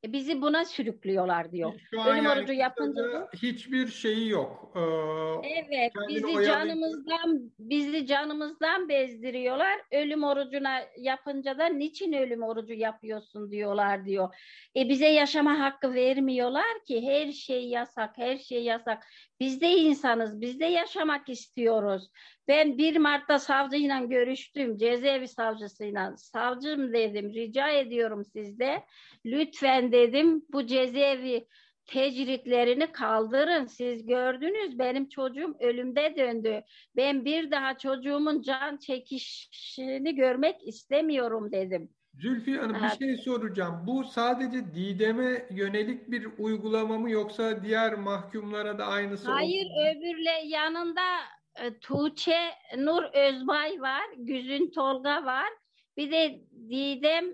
bizi 0.05 0.41
buna 0.41 0.65
sürüklüyorlar 0.65 1.51
diyor. 1.51 1.73
Şu 1.91 2.01
an 2.01 2.07
Ölüm 2.07 2.25
yani 2.25 2.39
orucu 2.39 2.53
yapınca 2.53 3.27
hiçbir 3.35 3.87
şeyi 3.87 4.29
yok. 4.29 4.73
Ee, 4.75 5.47
evet, 5.49 5.91
bizi 6.09 6.25
oyalayıp... 6.25 6.47
canımızdan 6.47 7.51
bizi 7.59 8.05
canımızdan 8.05 8.89
bezdiriyorlar. 8.89 9.79
Ölüm 9.91 10.23
orucuna 10.23 10.79
yapınca 10.97 11.57
da 11.57 11.65
niçin 11.65 12.13
ölüm 12.13 12.43
orucu 12.43 12.73
yapıyorsun 12.73 13.51
diyorlar 13.51 14.05
diyor. 14.05 14.35
E 14.75 14.89
bize 14.89 15.07
yaşama 15.07 15.59
hakkı 15.59 15.93
vermiyorlar 15.93 16.85
ki 16.87 17.01
her 17.07 17.31
şey 17.31 17.67
yasak, 17.67 18.17
her 18.17 18.37
şey 18.37 18.63
yasak. 18.63 19.03
Biz 19.39 19.61
de 19.61 19.69
insanız, 19.69 20.41
biz 20.41 20.59
de 20.59 20.65
yaşamak 20.65 21.29
istiyoruz. 21.29 22.09
Ben 22.47 22.77
1 22.77 22.97
Mart'ta 22.97 23.39
savcıyla 23.39 23.99
görüştüm, 23.99 24.77
cezaevi 24.77 25.27
savcısıyla. 25.27 26.17
Savcım 26.17 26.93
dedim, 26.93 27.33
rica 27.33 27.69
ediyorum 27.69 28.25
sizde. 28.25 28.83
Lütfen 29.25 29.91
dedim 29.91 30.45
bu 30.51 30.65
cezaevi 30.65 31.47
tecritlerini 31.85 32.91
kaldırın. 32.91 33.65
Siz 33.65 34.05
gördünüz 34.05 34.79
benim 34.79 35.09
çocuğum 35.09 35.57
ölümde 35.59 36.13
döndü. 36.17 36.61
Ben 36.95 37.25
bir 37.25 37.51
daha 37.51 37.77
çocuğumun 37.77 38.41
can 38.41 38.77
çekişini 38.77 40.15
görmek 40.15 40.67
istemiyorum 40.67 41.51
dedim. 41.51 41.89
Zülfiye 42.13 42.57
Hanım 42.57 42.75
evet. 42.75 43.01
bir 43.01 43.05
şey 43.05 43.17
soracağım. 43.17 43.83
Bu 43.87 44.03
sadece 44.03 44.75
Didem'e 44.75 45.47
yönelik 45.51 46.11
bir 46.11 46.27
uygulama 46.37 46.97
mı 46.97 47.11
yoksa 47.11 47.63
diğer 47.63 47.93
mahkumlara 47.93 48.77
da 48.77 48.85
aynısı 48.85 49.31
Hayır 49.31 49.65
öbürle 49.65 50.41
yanında 50.45 51.01
e, 51.57 51.79
Tuğçe 51.79 52.53
Nur 52.77 53.03
Özbay 53.03 53.81
var, 53.81 54.05
Güzün 54.17 54.71
Tolga 54.71 55.25
var. 55.25 55.49
Bir 55.97 56.11
de 56.11 56.41
Didem, 56.69 57.25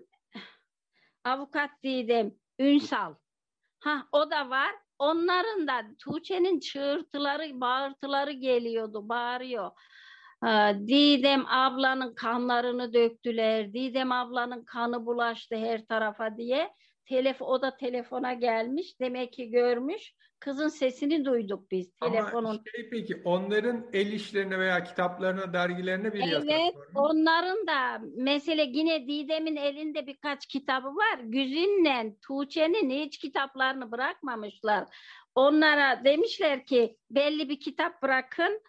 avukat 1.24 1.70
Didem 1.84 2.32
Ünsal. 2.60 3.16
Ha 3.80 4.08
o 4.12 4.32
da 4.32 4.50
var. 4.50 4.72
onların 5.00 5.68
da 5.68 5.84
Tuğçe'nin 6.00 6.60
çığırtıları, 6.60 7.62
bağırtıları 7.62 8.32
geliyordu, 8.32 9.10
bağırıyor. 9.10 9.72
Ee, 10.46 10.76
Didem 10.88 11.46
ablanın 11.48 12.16
kanlarını 12.16 12.94
döktüler. 12.94 13.74
Didem 13.74 14.12
ablanın 14.12 14.64
kanı 14.64 15.06
bulaştı 15.06 15.56
her 15.56 15.86
tarafa 15.86 16.38
diye. 16.38 16.74
Telef 17.06 17.42
o 17.42 17.62
da 17.62 17.78
telefona 17.78 18.34
gelmiş. 18.34 19.00
Demek 19.00 19.34
ki 19.34 19.50
görmüş. 19.50 20.14
Kızın 20.40 20.68
sesini 20.68 21.26
duyduk 21.26 21.72
biz 21.72 21.92
telefonun. 22.02 22.50
Ama 22.50 22.60
şey 22.76 22.90
peki 22.90 23.22
onların 23.26 23.90
el 23.94 24.12
işlerine 24.12 24.60
veya 24.60 24.84
kitaplarına, 24.84 25.54
dergilerine 25.54 26.14
bir 26.14 26.20
evet, 26.20 26.32
yasak 26.32 26.50
Evet, 26.50 26.74
onların 26.96 27.68
da 27.68 28.02
mesela 28.16 28.64
yine 28.64 29.08
Didem'in 29.08 29.56
elinde 29.56 30.08
birkaç 30.08 30.46
kitabı 30.46 30.88
var. 30.88 31.20
Güzin'le 31.24 32.16
Tuğçe'nin 32.22 32.90
hiç 32.90 33.18
kitaplarını 33.18 33.92
bırakmamışlar. 33.92 34.86
Onlara 35.36 36.04
demişler 36.06 36.66
ki 36.66 36.98
belli 37.12 37.50
bir 37.50 37.60
kitap 37.60 38.02
bırakın 38.02 38.62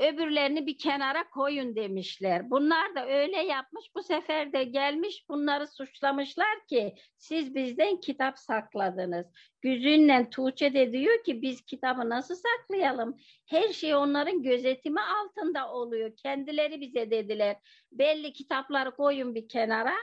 öbürlerini 0.00 0.66
bir 0.66 0.78
kenara 0.78 1.30
koyun 1.30 1.76
demişler. 1.76 2.50
Bunlar 2.50 2.94
da 2.94 3.06
öyle 3.06 3.36
yapmış. 3.36 3.84
Bu 3.94 4.02
sefer 4.02 4.52
de 4.52 4.64
gelmiş 4.64 5.28
bunları 5.28 5.66
suçlamışlar 5.66 6.66
ki 6.68 6.94
siz 7.16 7.54
bizden 7.54 8.00
kitap 8.00 8.38
sakladınız. 8.38 9.26
Güzünle 9.60 10.30
Tuğçe 10.30 10.74
de 10.74 10.92
diyor 10.92 11.24
ki 11.24 11.42
biz 11.42 11.64
kitabı 11.64 12.08
nasıl 12.08 12.34
saklayalım? 12.34 13.16
Her 13.46 13.68
şey 13.68 13.94
onların 13.94 14.42
gözetimi 14.42 15.00
altında 15.00 15.72
oluyor. 15.72 16.16
Kendileri 16.16 16.80
bize 16.80 17.10
dediler. 17.10 17.56
Belli 17.92 18.32
kitapları 18.32 18.96
koyun 18.96 19.34
bir 19.34 19.48
kenara. 19.48 19.94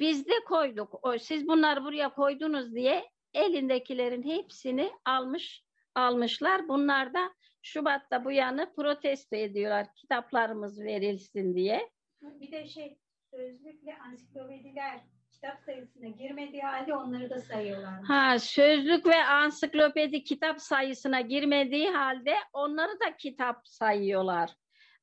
Biz 0.00 0.26
de 0.26 0.44
koyduk. 0.46 0.98
O, 1.02 1.18
siz 1.18 1.48
bunları 1.48 1.84
buraya 1.84 2.14
koydunuz 2.14 2.74
diye 2.74 3.04
elindekilerin 3.34 4.22
hepsini 4.22 4.92
almış 5.04 5.62
almışlar. 5.94 6.68
Bunlar 6.68 7.14
da 7.14 7.30
Şubat'ta 7.62 8.24
bu 8.24 8.32
yanı 8.32 8.72
protesto 8.74 9.36
ediyorlar 9.36 9.94
kitaplarımız 9.94 10.80
verilsin 10.80 11.54
diye. 11.54 11.90
Bir 12.22 12.52
de 12.52 12.66
şey 12.66 12.98
sözlükle 13.30 13.98
ansiklopediler 13.98 15.00
kitap 15.32 15.60
sayısına 15.60 16.08
girmediği 16.08 16.62
halde 16.62 16.94
onları 16.94 17.30
da 17.30 17.40
sayıyorlar. 17.40 18.02
Ha 18.02 18.38
sözlük 18.38 19.06
ve 19.06 19.24
ansiklopedi 19.24 20.24
kitap 20.24 20.60
sayısına 20.60 21.20
girmediği 21.20 21.90
halde 21.90 22.34
onları 22.52 23.00
da 23.00 23.16
kitap 23.16 23.68
sayıyorlar 23.68 24.54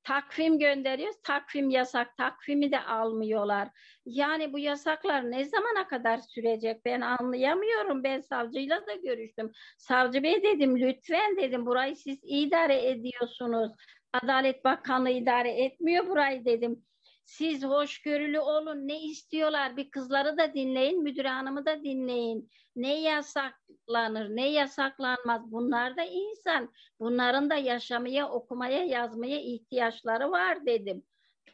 takvim 0.05 0.59
gönderiyoruz. 0.59 1.21
Takvim 1.23 1.69
yasak. 1.69 2.17
Takvimi 2.17 2.71
de 2.71 2.79
almıyorlar. 2.79 3.69
Yani 4.05 4.53
bu 4.53 4.59
yasaklar 4.59 5.31
ne 5.31 5.45
zamana 5.45 5.87
kadar 5.87 6.17
sürecek? 6.17 6.85
Ben 6.85 7.01
anlayamıyorum. 7.01 8.03
Ben 8.03 8.19
savcıyla 8.19 8.87
da 8.87 8.95
görüştüm. 8.95 9.51
Savcı 9.77 10.23
bey 10.23 10.43
dedim 10.43 10.77
lütfen 10.77 11.37
dedim 11.37 11.65
burayı 11.65 11.95
siz 11.95 12.19
idare 12.23 12.89
ediyorsunuz. 12.89 13.71
Adalet 14.13 14.65
Bakanlığı 14.65 15.09
idare 15.09 15.51
etmiyor 15.51 16.07
burayı 16.07 16.45
dedim. 16.45 16.85
Siz 17.25 17.63
hoşgörülü 17.63 18.39
olun. 18.39 18.87
Ne 18.87 19.01
istiyorlar? 19.01 19.77
Bir 19.77 19.91
kızları 19.91 20.37
da 20.37 20.53
dinleyin, 20.53 21.03
müdür 21.03 21.25
hanımı 21.25 21.65
da 21.65 21.83
dinleyin. 21.83 22.49
Ne 22.75 23.01
yasaklanır, 23.01 24.35
ne 24.35 24.51
yasaklanmaz. 24.51 25.51
Bunlar 25.51 25.97
da 25.97 26.03
insan. 26.03 26.73
Bunların 26.99 27.49
da 27.49 27.55
yaşamaya, 27.55 28.29
okumaya, 28.29 28.85
yazmaya 28.85 29.41
ihtiyaçları 29.41 30.31
var 30.31 30.65
dedim. 30.65 31.03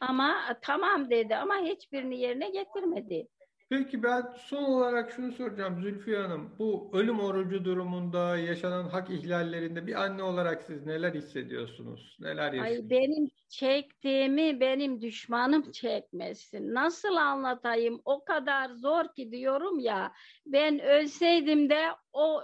Ama 0.00 0.58
tamam 0.62 1.10
dedi 1.10 1.36
ama 1.36 1.58
hiçbirini 1.58 2.20
yerine 2.20 2.50
getirmedi. 2.50 3.28
Peki 3.72 4.02
ben 4.02 4.22
son 4.36 4.62
olarak 4.62 5.10
şunu 5.10 5.32
soracağım 5.32 5.82
Zülfiye 5.82 6.18
Hanım. 6.18 6.56
Bu 6.58 6.90
ölüm 6.92 7.20
orucu 7.20 7.64
durumunda 7.64 8.36
yaşanan 8.36 8.88
hak 8.88 9.10
ihlallerinde 9.10 9.86
bir 9.86 10.02
anne 10.02 10.22
olarak 10.22 10.62
siz 10.62 10.86
neler 10.86 11.14
hissediyorsunuz? 11.14 12.16
Neler 12.20 12.52
yaşıyorsunuz? 12.52 12.92
Ay 12.92 12.98
benim 12.98 13.30
çektiğimi 13.48 14.60
benim 14.60 15.00
düşmanım 15.00 15.70
çekmesin. 15.70 16.74
Nasıl 16.74 17.16
anlatayım? 17.16 18.02
O 18.04 18.24
kadar 18.24 18.70
zor 18.70 19.04
ki 19.16 19.30
diyorum 19.32 19.78
ya. 19.78 20.12
Ben 20.46 20.78
ölseydim 20.78 21.70
de 21.70 21.82
o 22.12 22.42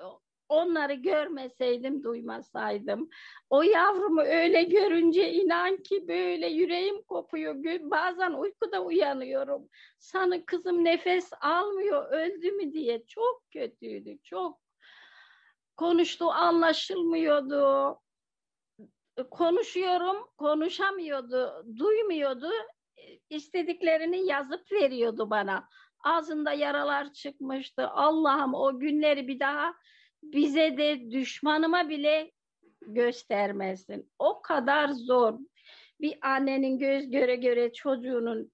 Onları 0.48 0.94
görmeseydim, 0.94 2.02
duymasaydım. 2.02 3.08
O 3.50 3.62
yavrumu 3.62 4.20
öyle 4.20 4.62
görünce 4.62 5.32
inan 5.32 5.76
ki 5.76 6.08
böyle 6.08 6.46
yüreğim 6.46 7.02
kopuyor. 7.02 7.54
Bazen 7.80 8.32
uykuda 8.32 8.84
uyanıyorum. 8.84 9.68
Sana 9.98 10.44
kızım 10.44 10.84
nefes 10.84 11.30
almıyor, 11.40 12.12
öldü 12.12 12.52
mü 12.52 12.72
diye. 12.72 13.06
Çok 13.06 13.42
kötüydü, 13.52 14.18
çok. 14.22 14.58
Konuştu, 15.76 16.30
anlaşılmıyordu. 16.30 17.98
Konuşuyorum, 19.30 20.16
konuşamıyordu, 20.36 21.64
duymuyordu. 21.78 22.50
İstediklerini 23.30 24.26
yazıp 24.26 24.72
veriyordu 24.72 25.30
bana. 25.30 25.68
Ağzında 26.04 26.52
yaralar 26.52 27.12
çıkmıştı. 27.12 27.88
Allah'ım 27.88 28.54
o 28.54 28.78
günleri 28.78 29.28
bir 29.28 29.40
daha 29.40 29.74
bize 30.22 30.76
de 30.76 31.10
düşmanıma 31.10 31.88
bile 31.88 32.32
göstermesin. 32.82 34.12
O 34.18 34.42
kadar 34.42 34.88
zor. 34.88 35.38
Bir 36.00 36.18
annenin 36.22 36.78
göz 36.78 37.10
göre 37.10 37.36
göre 37.36 37.72
çocuğunun 37.72 38.52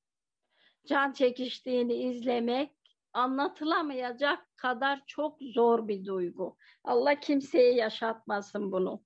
can 0.87 1.13
çekiştiğini 1.13 1.95
izlemek 1.95 2.71
anlatılamayacak 3.13 4.57
kadar 4.57 5.03
çok 5.07 5.39
zor 5.41 5.89
bir 5.89 6.05
duygu. 6.05 6.57
Allah 6.85 7.21
kimseye 7.21 7.75
yaşatmasın 7.75 8.73
bunu. 8.73 9.03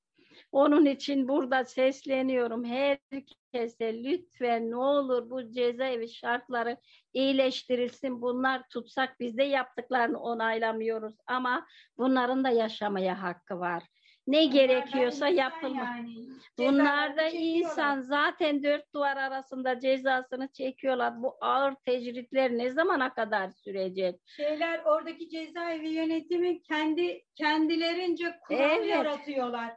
Onun 0.53 0.87
için 0.87 1.29
burada 1.29 1.65
sesleniyorum 1.65 2.65
herkese 2.65 4.05
lütfen 4.05 4.71
ne 4.71 4.77
olur 4.77 5.31
bu 5.31 5.53
cezaevi 5.53 6.09
şartları 6.09 6.77
iyileştirilsin. 7.13 8.23
Bunlar 8.23 8.63
tutsak 8.69 9.21
biz 9.21 9.39
de 9.39 9.45
yaptıklarını 9.45 10.21
onaylamıyoruz 10.21 11.15
ama 11.27 11.67
bunların 11.99 12.45
da 12.45 12.51
yaşamaya 12.51 13.23
hakkı 13.23 13.61
var. 13.61 13.83
Ne 14.27 14.43
Bunlar 14.43 14.53
gerekiyorsa 14.53 15.29
yapılma. 15.29 15.85
Yani. 15.85 16.29
Bunlar 16.59 17.17
da 17.17 17.29
insan 17.29 18.01
zaten 18.01 18.63
dört 18.63 18.95
duvar 18.95 19.17
arasında 19.17 19.81
cezasını 19.81 20.49
çekiyorlar. 20.53 21.23
Bu 21.23 21.37
ağır 21.41 21.75
tecritler 21.87 22.51
ne 22.51 22.71
zamana 22.71 23.15
kadar 23.15 23.51
sürecek? 23.51 24.21
Şeyler 24.27 24.81
oradaki 24.85 25.29
cezaevi 25.29 25.89
yönetimi 25.89 26.63
kendi 26.63 27.23
kendilerince 27.35 28.39
kural 28.49 28.79
evet. 28.79 28.87
yaratıyorlar 28.87 29.77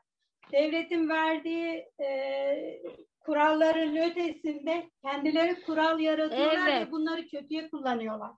devletin 0.51 1.09
verdiği 1.09 1.85
e, 2.03 2.83
kuralların 3.25 3.95
ötesinde 3.97 4.89
kendileri 5.05 5.61
kural 5.61 5.99
yaratıyorlar 5.99 6.69
evet. 6.69 6.87
ve 6.87 6.91
bunları 6.91 7.27
kötüye 7.27 7.69
kullanıyorlar. 7.69 8.31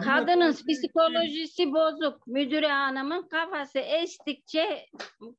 Kadının 0.00 0.52
psikolojisi 0.52 1.72
bozuk. 1.72 2.26
Müdüre 2.26 2.68
hanımın 2.68 3.28
kafası 3.28 3.78
estikçe 3.78 4.86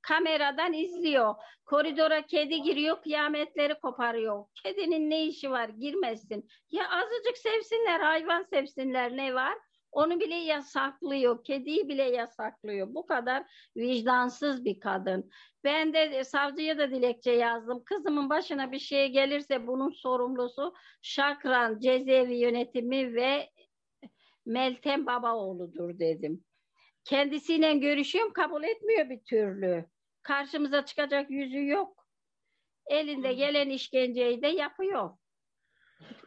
kameradan 0.01 0.73
izliyor. 0.73 1.35
Koridora 1.65 2.21
kedi 2.21 2.61
giriyor, 2.61 3.01
kıyametleri 3.01 3.79
koparıyor. 3.79 4.45
Kedinin 4.63 5.09
ne 5.09 5.25
işi 5.25 5.51
var? 5.51 5.69
Girmesin. 5.69 6.47
Ya 6.71 6.83
azıcık 6.89 7.37
sevsinler, 7.37 7.99
hayvan 7.99 8.43
sevsinler 8.43 9.17
ne 9.17 9.33
var? 9.33 9.57
Onu 9.95 10.19
bile 10.19 10.35
yasaklıyor. 10.35 11.43
Kediyi 11.43 11.87
bile 11.87 12.03
yasaklıyor. 12.03 12.93
Bu 12.93 13.05
kadar 13.05 13.43
vicdansız 13.77 14.65
bir 14.65 14.79
kadın. 14.79 15.29
Ben 15.63 15.93
de 15.93 16.23
savcıya 16.23 16.77
da 16.77 16.91
dilekçe 16.91 17.31
yazdım. 17.31 17.83
Kızımın 17.83 18.29
başına 18.29 18.71
bir 18.71 18.79
şey 18.79 19.07
gelirse 19.07 19.67
bunun 19.67 19.89
sorumlusu 19.89 20.73
Şakran 21.01 21.79
cezaevi 21.79 22.35
yönetimi 22.35 23.15
ve 23.15 23.49
Meltem 24.45 25.05
Babaoğlu'dur 25.05 25.99
dedim. 25.99 26.43
Kendisiyle 27.03 27.73
görüşüyorum 27.73 28.33
kabul 28.33 28.63
etmiyor 28.63 29.09
bir 29.09 29.23
türlü. 29.23 29.85
Karşımıza 30.21 30.85
çıkacak 30.85 31.31
yüzü 31.31 31.67
yok. 31.67 32.07
Elinde 32.87 33.33
gelen 33.33 33.69
işkenceyi 33.69 34.41
de 34.41 34.47
yapıyor 34.47 35.09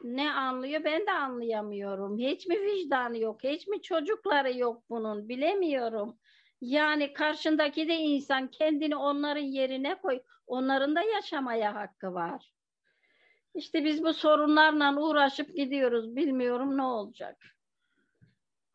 ne 0.05 0.33
anlıyor 0.33 0.85
ben 0.85 1.07
de 1.07 1.13
anlayamıyorum. 1.13 2.19
Hiç 2.19 2.47
mi 2.47 2.61
vicdanı 2.61 3.19
yok? 3.19 3.45
Hiç 3.45 3.67
mi 3.67 3.83
çocukları 3.83 4.59
yok 4.59 4.83
bunun? 4.91 5.29
Bilemiyorum. 5.29 6.19
Yani 6.61 7.13
karşındaki 7.13 7.89
de 7.89 7.95
insan 7.95 8.49
kendini 8.49 8.97
onların 8.97 9.41
yerine 9.41 9.95
koy. 9.95 10.21
Onların 10.47 10.97
da 10.97 11.03
yaşamaya 11.03 11.75
hakkı 11.75 12.15
var. 12.15 12.53
İşte 13.55 13.85
biz 13.85 14.05
bu 14.05 14.13
sorunlarla 14.13 15.01
uğraşıp 15.01 15.57
gidiyoruz. 15.57 16.17
Bilmiyorum 16.17 16.77
ne 16.77 16.83
olacak. 16.83 17.37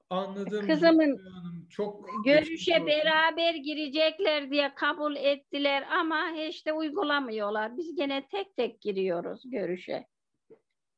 Anladım. 0.10 0.68
Kızımın 0.68 1.22
çok 1.70 2.10
görüşe 2.26 2.86
beraber 2.86 3.56
girecekler 3.56 4.52
diye 4.52 4.76
kabul 4.76 5.16
ettiler 5.16 5.88
ama 6.00 6.32
hiç 6.36 6.66
de 6.66 6.74
uygulamıyorlar. 6.74 7.78
Biz 7.78 7.96
gene 7.96 8.28
tek 8.28 8.56
tek 8.56 8.82
giriyoruz 8.82 9.42
görüşe. 9.46 10.08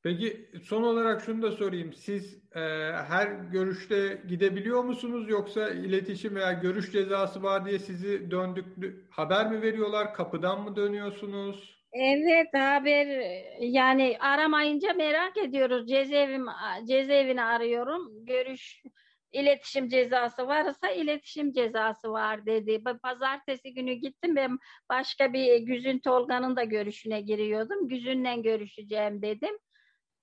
Peki 0.06 0.50
son 0.64 0.84
olarak 0.84 1.22
şunu 1.22 1.42
da 1.42 1.52
sorayım. 1.52 1.94
Siz 1.94 2.34
e, 2.56 2.60
her 2.92 3.28
görüşte 3.28 4.22
gidebiliyor 4.28 4.84
musunuz 4.84 5.30
yoksa 5.30 5.70
iletişim 5.70 6.36
veya 6.36 6.52
görüş 6.52 6.92
cezası 6.92 7.44
var 7.44 7.66
diye 7.66 7.80
sizi 7.80 8.32
döndük 8.32 8.66
haber 9.10 9.52
mi 9.52 9.62
veriyorlar? 9.62 10.14
Kapıdan 10.14 10.62
mı 10.62 10.76
dönüyorsunuz? 10.76 11.86
Evet 11.94 12.48
haber 12.54 13.08
yani 13.60 14.18
aramayınca 14.20 14.94
merak 14.94 15.38
ediyoruz. 15.38 15.88
Cezaevim 15.88 16.46
cezaevini 16.88 17.44
arıyorum. 17.44 18.26
Görüş 18.26 18.84
iletişim 19.32 19.90
cezası 19.90 20.48
varsa 20.48 20.90
iletişim 20.90 21.52
cezası 21.52 22.12
var 22.12 22.46
dedi. 22.46 22.84
Pazartesi 23.04 23.74
günü 23.74 23.94
gittim 23.94 24.36
ben 24.36 24.58
başka 24.90 25.34
bir 25.34 25.58
Güzün 25.58 26.00
Tolga'nın 26.00 26.56
da 26.56 26.64
görüşüne 26.64 27.22
giriyordum. 27.22 27.88
Güzün'le 27.88 28.42
görüşeceğim 28.42 29.22
dedim. 29.22 29.58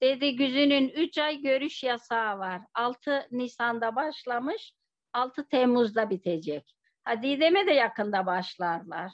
Dedi 0.02 0.36
Güzün'ün 0.36 0.88
3 0.88 1.18
ay 1.18 1.40
görüş 1.40 1.82
yasağı 1.82 2.38
var. 2.38 2.62
6 2.74 3.28
Nisan'da 3.30 3.96
başlamış, 3.96 4.74
6 5.12 5.48
Temmuz'da 5.48 6.10
bitecek. 6.10 6.76
Ha 7.04 7.22
Didem'e 7.22 7.66
de 7.66 7.72
yakında 7.72 8.26
başlarlar. 8.26 9.12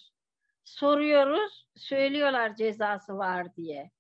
Soruyoruz, 0.65 1.67
söylüyorlar 1.77 2.57
cezası 2.57 3.19
var 3.19 3.57
diye. 3.57 3.91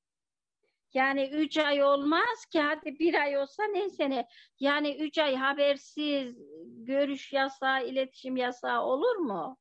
Yani 0.94 1.28
üç 1.32 1.58
ay 1.58 1.82
olmaz 1.82 2.46
ki 2.52 2.60
hadi 2.60 2.98
bir 2.98 3.14
ay 3.14 3.38
olsa 3.38 3.64
neyse 3.64 4.10
ne. 4.10 4.28
Yani 4.60 4.96
üç 4.96 5.18
ay 5.18 5.36
habersiz 5.36 6.36
görüş 6.66 7.32
yasağı, 7.32 7.86
iletişim 7.86 8.36
yasağı 8.36 8.82
olur 8.82 9.16
mu? 9.16 9.58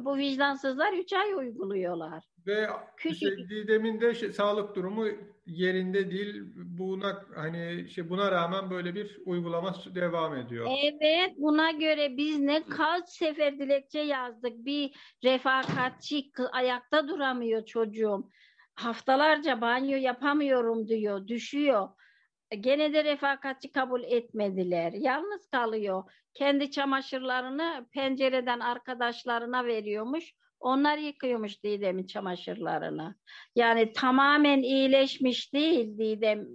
Bu 0.00 0.16
vicdansızlar 0.16 0.92
üç 0.92 1.12
ay 1.12 1.34
uyguluyorlar. 1.34 2.24
Ve 2.46 2.66
Küçük. 2.96 3.48
Şey, 3.48 3.68
demin 3.68 4.00
de 4.00 4.14
şey, 4.14 4.32
sağlık 4.32 4.76
durumu 4.76 5.06
yerinde 5.46 6.10
değil. 6.10 6.42
Buna 6.56 7.24
hani 7.34 7.88
şey 7.90 8.08
buna 8.08 8.32
rağmen 8.32 8.70
böyle 8.70 8.94
bir 8.94 9.18
uygulama 9.24 9.74
devam 9.94 10.36
ediyor. 10.36 10.66
Evet, 10.82 11.32
buna 11.36 11.70
göre 11.70 12.16
biz 12.16 12.38
ne 12.38 12.62
kaç 12.62 13.08
sefer 13.08 13.58
dilekçe 13.58 14.00
yazdık. 14.00 14.52
Bir 14.64 14.90
refakatçi 15.24 16.30
ayakta 16.52 17.08
duramıyor 17.08 17.64
çocuğum. 17.64 18.30
Haftalarca 18.74 19.60
banyo 19.60 19.96
yapamıyorum 19.96 20.88
diyor, 20.88 21.26
düşüyor. 21.26 21.88
Gene 22.60 22.92
de 22.92 23.04
refakatçi 23.04 23.72
kabul 23.72 24.02
etmediler. 24.02 24.92
Yalnız 24.92 25.48
kalıyor. 25.50 26.04
Kendi 26.34 26.70
çamaşırlarını 26.70 27.86
pencereden 27.92 28.60
arkadaşlarına 28.60 29.64
veriyormuş. 29.66 30.34
Onlar 30.64 30.98
yıkıyormuş 30.98 31.64
Didem'in 31.64 32.06
çamaşırlarını. 32.06 33.14
Yani 33.56 33.92
tamamen 33.92 34.62
iyileşmiş 34.62 35.52
değil 35.52 35.98
Didem. 35.98 36.46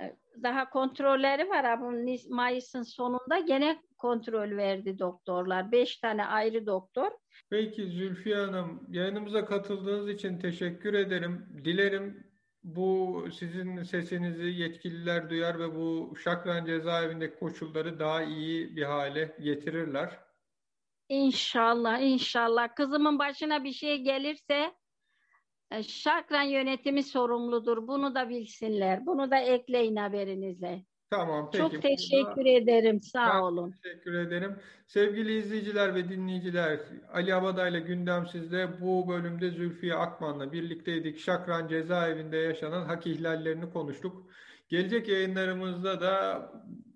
Ee, 0.00 0.16
daha 0.42 0.70
kontrolleri 0.70 1.48
var 1.48 1.64
abi. 1.64 2.18
Mayıs'ın 2.28 2.82
sonunda 2.82 3.38
gene 3.38 3.82
kontrol 3.98 4.56
verdi 4.56 4.98
doktorlar. 4.98 5.72
Beş 5.72 5.96
tane 5.96 6.26
ayrı 6.26 6.66
doktor. 6.66 7.10
Peki 7.50 7.86
Zülfiye 7.86 8.36
Hanım, 8.36 8.86
yayınımıza 8.90 9.44
katıldığınız 9.44 10.08
için 10.08 10.38
teşekkür 10.38 10.94
ederim. 10.94 11.46
Dilerim 11.64 12.26
bu 12.62 13.24
sizin 13.38 13.82
sesinizi 13.82 14.46
yetkililer 14.46 15.30
duyar 15.30 15.58
ve 15.58 15.74
bu 15.74 16.16
Şakran 16.24 16.64
cezaevindeki 16.64 17.38
koşulları 17.38 17.98
daha 17.98 18.22
iyi 18.22 18.76
bir 18.76 18.82
hale 18.82 19.36
getirirler. 19.40 20.29
İnşallah, 21.10 22.00
inşallah. 22.00 22.74
Kızımın 22.74 23.18
başına 23.18 23.64
bir 23.64 23.72
şey 23.72 23.98
gelirse 23.98 24.74
e, 25.70 25.82
Şakran 25.82 26.42
yönetimi 26.42 27.02
sorumludur. 27.02 27.86
Bunu 27.88 28.14
da 28.14 28.28
bilsinler. 28.28 29.06
Bunu 29.06 29.30
da 29.30 29.38
ekleyin 29.38 29.96
haberinize. 29.96 30.84
Tamam, 31.10 31.50
peki. 31.52 31.58
Çok 31.58 31.82
teşekkür 31.82 32.36
Burada, 32.36 32.48
ederim. 32.48 33.00
Sağ 33.02 33.28
ben 33.34 33.40
olun. 33.40 33.74
Teşekkür 33.82 34.14
ederim. 34.14 34.56
Sevgili 34.86 35.38
izleyiciler 35.38 35.94
ve 35.94 36.08
dinleyiciler, 36.08 36.80
Ali 37.12 37.34
Abada 37.34 37.68
ile 37.68 37.80
Gündem 37.80 38.26
Sizde 38.26 38.80
bu 38.80 39.08
bölümde 39.08 39.50
Zülfiye 39.50 39.94
Akman'la 39.94 40.52
birlikteydik. 40.52 41.18
Şakran 41.18 41.68
cezaevinde 41.68 42.36
yaşanan 42.36 42.84
hak 42.84 43.06
ihlallerini 43.06 43.72
konuştuk. 43.72 44.30
Gelecek 44.68 45.08
yayınlarımızda 45.08 46.00
da 46.00 46.42